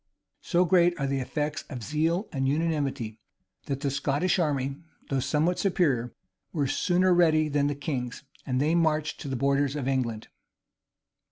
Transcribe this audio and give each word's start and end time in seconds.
So 0.41 0.65
great 0.65 0.99
are 0.99 1.05
the 1.05 1.19
effects 1.19 1.63
of 1.69 1.83
zeal 1.83 2.27
and 2.33 2.47
unanimity, 2.47 3.19
that 3.67 3.81
the 3.81 3.91
Scottish 3.91 4.39
army, 4.39 4.77
though 5.11 5.19
somewhat 5.19 5.59
superior, 5.59 6.15
were 6.51 6.65
sooner 6.65 7.13
ready 7.13 7.47
than 7.49 7.67
the 7.67 7.75
king's; 7.75 8.23
and 8.43 8.59
they 8.59 8.73
marched 8.73 9.19
to 9.21 9.27
the 9.27 9.35
borders 9.35 9.75
of 9.75 9.87
England. 9.87 10.29